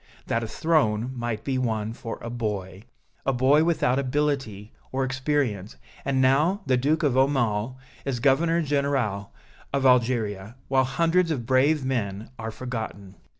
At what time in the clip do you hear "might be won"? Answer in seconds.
1.15-1.93